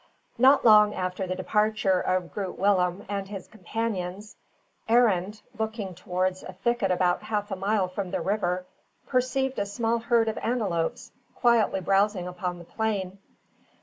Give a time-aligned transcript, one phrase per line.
[0.39, 4.35] Not long after the departure of Groot Willem and his companions,
[4.89, 8.65] Arend, looking towards a thicket about half a mile from the river,
[9.05, 13.19] perceived a small herd of antelopes quietly browsing upon the plain.